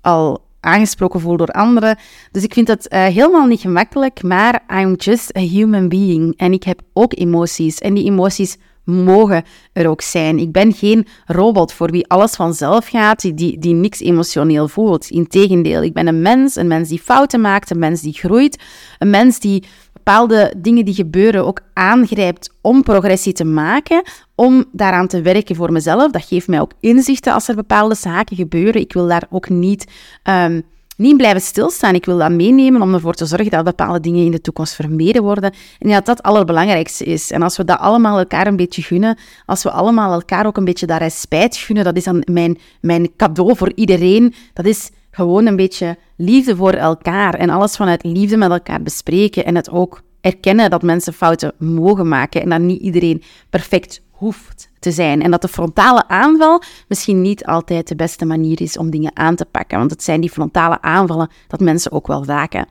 al 0.00 0.48
aangesproken 0.60 1.20
voel 1.20 1.36
door 1.36 1.50
anderen. 1.52 1.98
Dus 2.32 2.42
ik 2.42 2.54
vind 2.54 2.66
dat 2.66 2.92
uh, 2.92 3.04
helemaal 3.04 3.46
niet 3.46 3.60
gemakkelijk, 3.60 4.22
maar 4.22 4.62
I'm 4.68 4.94
just 4.94 5.36
a 5.36 5.40
human 5.40 5.88
being. 5.88 6.34
En 6.36 6.52
ik 6.52 6.62
heb 6.62 6.80
ook 6.92 7.18
emoties. 7.18 7.78
En 7.78 7.94
die 7.94 8.04
emoties 8.04 8.56
mogen 8.84 9.44
er 9.72 9.88
ook 9.88 10.00
zijn. 10.00 10.38
Ik 10.38 10.52
ben 10.52 10.72
geen 10.72 11.06
robot 11.26 11.72
voor 11.72 11.90
wie 11.90 12.08
alles 12.08 12.34
vanzelf 12.34 12.88
gaat, 12.88 13.20
die, 13.20 13.58
die 13.58 13.74
niks 13.74 14.00
emotioneel 14.00 14.68
voelt. 14.68 15.10
Integendeel, 15.10 15.82
ik 15.82 15.92
ben 15.92 16.06
een 16.06 16.22
mens, 16.22 16.56
een 16.56 16.66
mens 16.66 16.88
die 16.88 17.00
fouten 17.00 17.40
maakt, 17.40 17.70
een 17.70 17.78
mens 17.78 18.00
die 18.00 18.12
groeit, 18.12 18.62
een 18.98 19.10
mens 19.10 19.40
die 19.40 19.64
bepaalde 19.92 20.54
dingen 20.56 20.84
die 20.84 20.94
gebeuren 20.94 21.46
ook 21.46 21.60
aangrijpt 21.74 22.54
om 22.60 22.82
progressie 22.82 23.32
te 23.32 23.44
maken, 23.44 24.02
om 24.34 24.64
daaraan 24.72 25.06
te 25.06 25.22
werken 25.22 25.56
voor 25.56 25.72
mezelf. 25.72 26.10
Dat 26.10 26.24
geeft 26.24 26.48
mij 26.48 26.60
ook 26.60 26.72
inzichten 26.80 27.32
als 27.32 27.48
er 27.48 27.54
bepaalde 27.54 27.94
zaken 27.94 28.36
gebeuren. 28.36 28.80
Ik 28.80 28.92
wil 28.92 29.06
daar 29.06 29.26
ook 29.30 29.48
niet... 29.48 29.86
Um, 30.24 30.62
niet 31.00 31.16
blijven 31.16 31.40
stilstaan. 31.40 31.94
Ik 31.94 32.04
wil 32.04 32.18
dat 32.18 32.30
meenemen 32.30 32.82
om 32.82 32.94
ervoor 32.94 33.14
te 33.14 33.26
zorgen 33.26 33.50
dat 33.50 33.64
bepaalde 33.64 34.00
dingen 34.00 34.24
in 34.24 34.30
de 34.30 34.40
toekomst 34.40 34.74
vermeden 34.74 35.22
worden. 35.22 35.52
En 35.78 35.88
dat 35.88 36.06
dat 36.06 36.16
het 36.16 36.26
allerbelangrijkste 36.26 37.04
is. 37.04 37.30
En 37.30 37.42
als 37.42 37.56
we 37.56 37.64
dat 37.64 37.78
allemaal 37.78 38.18
elkaar 38.18 38.46
een 38.46 38.56
beetje 38.56 38.82
gunnen, 38.82 39.18
als 39.46 39.62
we 39.62 39.70
allemaal 39.70 40.12
elkaar 40.12 40.46
ook 40.46 40.56
een 40.56 40.64
beetje 40.64 40.86
daar 40.86 41.02
respijt 41.02 41.56
gunnen, 41.56 41.84
dat 41.84 41.96
is 41.96 42.04
dan 42.04 42.22
mijn, 42.30 42.58
mijn 42.80 43.16
cadeau 43.16 43.56
voor 43.56 43.72
iedereen. 43.74 44.34
Dat 44.52 44.66
is 44.66 44.90
gewoon 45.10 45.46
een 45.46 45.56
beetje 45.56 45.96
liefde 46.16 46.56
voor 46.56 46.72
elkaar 46.72 47.34
en 47.34 47.50
alles 47.50 47.76
vanuit 47.76 48.04
liefde 48.04 48.36
met 48.36 48.50
elkaar 48.50 48.82
bespreken 48.82 49.44
en 49.44 49.54
het 49.56 49.70
ook 49.70 50.02
erkennen 50.20 50.70
dat 50.70 50.82
mensen 50.82 51.12
fouten 51.12 51.52
mogen 51.58 52.08
maken 52.08 52.42
en 52.42 52.48
dat 52.48 52.60
niet 52.60 52.80
iedereen 52.80 53.22
perfect 53.50 54.02
hoeft 54.20 54.70
te 54.78 54.90
zijn. 54.90 55.22
En 55.22 55.30
dat 55.30 55.42
de 55.42 55.48
frontale 55.48 56.08
aanval 56.08 56.62
misschien 56.88 57.20
niet 57.20 57.44
altijd 57.44 57.88
de 57.88 57.96
beste 57.96 58.24
manier 58.24 58.60
is 58.60 58.78
om 58.78 58.90
dingen 58.90 59.16
aan 59.16 59.36
te 59.36 59.44
pakken. 59.44 59.78
Want 59.78 59.90
het 59.90 60.02
zijn 60.02 60.20
die 60.20 60.30
frontale 60.30 60.82
aanvallen 60.82 61.30
dat 61.48 61.60
mensen 61.60 61.92
ook 61.92 62.06
wel 62.06 62.24
vaken. 62.24 62.66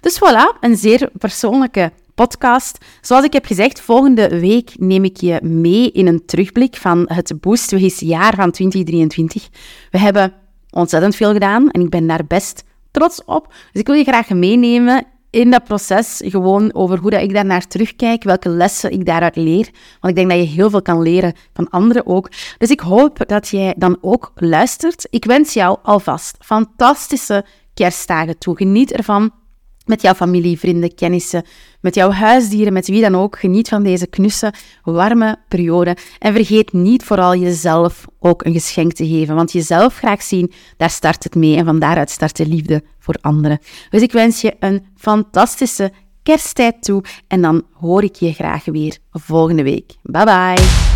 Dus 0.00 0.18
voilà, 0.18 0.60
een 0.60 0.76
zeer 0.76 1.10
persoonlijke 1.18 1.92
podcast. 2.14 2.84
Zoals 3.00 3.24
ik 3.24 3.32
heb 3.32 3.44
gezegd, 3.44 3.80
volgende 3.80 4.40
week 4.40 4.70
neem 4.78 5.04
ik 5.04 5.16
je 5.16 5.40
mee 5.42 5.90
in 5.90 6.06
een 6.06 6.24
terugblik 6.26 6.76
van 6.76 7.04
het 7.12 7.40
Boost 7.40 8.00
jaar 8.00 8.34
van 8.34 8.50
2023. 8.50 9.48
We 9.90 9.98
hebben 9.98 10.32
ontzettend 10.70 11.16
veel 11.16 11.32
gedaan 11.32 11.70
en 11.70 11.80
ik 11.80 11.90
ben 11.90 12.06
daar 12.06 12.26
best 12.26 12.64
trots 12.90 13.24
op. 13.24 13.46
Dus 13.48 13.80
ik 13.80 13.86
wil 13.86 13.96
je 13.96 14.04
graag 14.04 14.28
meenemen 14.28 15.06
in 15.30 15.50
dat 15.50 15.64
proces 15.64 16.22
gewoon 16.24 16.74
over 16.74 16.98
hoe 16.98 17.10
dat 17.10 17.22
ik 17.22 17.34
daarnaar 17.34 17.66
terugkijk, 17.66 18.22
welke 18.22 18.48
lessen 18.48 18.90
ik 18.90 19.06
daaruit 19.06 19.36
leer. 19.36 19.68
Want 20.00 20.08
ik 20.12 20.14
denk 20.14 20.30
dat 20.30 20.38
je 20.38 20.54
heel 20.54 20.70
veel 20.70 20.82
kan 20.82 21.02
leren 21.02 21.34
van 21.52 21.70
anderen 21.70 22.06
ook. 22.06 22.30
Dus 22.58 22.70
ik 22.70 22.80
hoop 22.80 23.28
dat 23.28 23.48
jij 23.48 23.74
dan 23.76 23.98
ook 24.00 24.32
luistert. 24.34 25.06
Ik 25.10 25.24
wens 25.24 25.52
jou 25.52 25.78
alvast 25.82 26.36
fantastische 26.40 27.44
kerstdagen 27.74 28.38
toe. 28.38 28.56
Geniet 28.56 28.92
ervan 28.92 29.30
met 29.86 30.02
jouw 30.02 30.14
familie, 30.14 30.58
vrienden, 30.58 30.94
kennissen, 30.94 31.44
met 31.80 31.94
jouw 31.94 32.10
huisdieren, 32.10 32.72
met 32.72 32.86
wie 32.86 33.00
dan 33.00 33.14
ook. 33.14 33.38
Geniet 33.38 33.68
van 33.68 33.82
deze 33.82 34.06
knusse, 34.06 34.52
warme 34.82 35.38
periode. 35.48 35.96
En 36.18 36.34
vergeet 36.34 36.72
niet 36.72 37.04
vooral 37.04 37.36
jezelf 37.36 38.04
ook 38.18 38.44
een 38.44 38.52
geschenk 38.52 38.92
te 38.92 39.06
geven. 39.06 39.34
Want 39.34 39.52
jezelf 39.52 39.96
graag 39.96 40.22
zien, 40.22 40.52
daar 40.76 40.90
start 40.90 41.24
het 41.24 41.34
mee. 41.34 41.56
En 41.56 41.64
van 41.64 41.78
daaruit 41.78 42.10
start 42.10 42.36
de 42.36 42.46
liefde 42.46 42.82
voor 42.98 43.16
anderen. 43.20 43.58
Dus 43.90 44.02
ik 44.02 44.12
wens 44.12 44.40
je 44.40 44.56
een 44.58 44.84
fantastische 44.96 45.92
kersttijd 46.22 46.82
toe. 46.82 47.04
En 47.28 47.42
dan 47.42 47.62
hoor 47.72 48.02
ik 48.02 48.14
je 48.14 48.32
graag 48.32 48.64
weer 48.64 48.98
volgende 49.10 49.62
week. 49.62 49.92
Bye 50.02 50.24
bye. 50.24 50.95